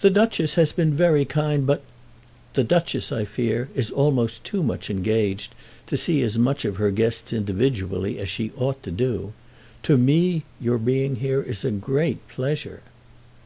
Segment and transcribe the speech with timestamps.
[0.00, 1.82] "The Duchess has been very kind, but"
[2.52, 5.54] "The Duchess, I fear, is almost too much engaged
[5.86, 9.32] to see as much of her guests individually as she ought to do.
[9.84, 12.82] To me your being here is a great pleasure."